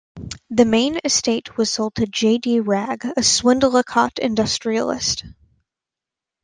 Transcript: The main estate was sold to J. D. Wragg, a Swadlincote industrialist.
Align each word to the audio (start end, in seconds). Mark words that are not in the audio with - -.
The 0.49 0.65
main 0.65 0.97
estate 1.05 1.57
was 1.57 1.71
sold 1.71 1.93
to 1.93 2.07
J. 2.07 2.39
D. 2.39 2.59
Wragg, 2.59 3.05
a 3.05 3.21
Swadlincote 3.21 4.17
industrialist. 4.17 5.23